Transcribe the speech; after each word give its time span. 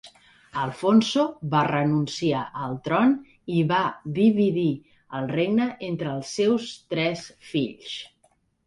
Alfonso 0.61 1.25
va 1.51 1.59
renunciar 1.67 2.41
al 2.63 2.73
tron 2.89 3.13
i 3.59 3.61
va 3.75 3.83
dividir 4.19 4.67
el 5.21 5.31
regne 5.37 5.71
entre 5.91 6.13
els 6.19 6.37
seus 6.41 6.69
tres 6.97 7.33
fills. 7.55 7.97